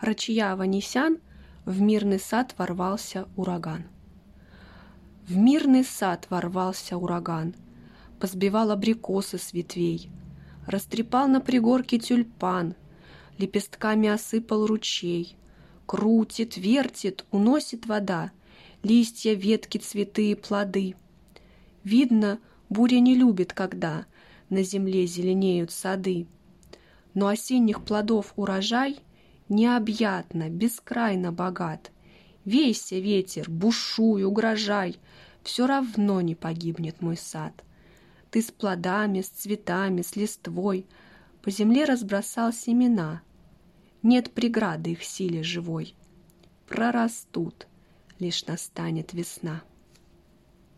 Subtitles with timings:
[0.00, 1.18] рачья Ванесян
[1.66, 3.84] в мирный сад ворвался ураган.
[5.28, 7.54] В мирный сад ворвался ураган,
[8.18, 10.10] Позбивал абрикосы с ветвей,
[10.66, 12.74] Растрепал на пригорке тюльпан,
[13.38, 15.36] Лепестками осыпал ручей,
[15.86, 18.32] Крутит, вертит, уносит вода,
[18.82, 20.94] Листья, ветки, цветы и плоды.
[21.84, 22.38] Видно,
[22.70, 24.06] буря не любит, когда
[24.48, 26.26] На земле зеленеют сады.
[27.12, 28.98] Но осенних плодов урожай
[29.50, 31.90] Необъятно, бескрайно богат.
[32.44, 34.96] Вейся, ветер, бушуй, угрожай,
[35.42, 37.64] Все равно не погибнет мой сад.
[38.30, 40.86] Ты с плодами, с цветами, с листвой
[41.42, 43.22] По земле разбросал семена.
[44.04, 45.94] Нет преграды их силе живой.
[46.68, 47.66] Прорастут,
[48.20, 49.62] лишь настанет весна.